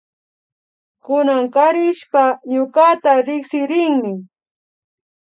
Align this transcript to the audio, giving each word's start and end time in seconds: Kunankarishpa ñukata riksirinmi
Kunankarishpa 1.03 2.23
ñukata 2.53 3.11
riksirinmi 3.27 4.13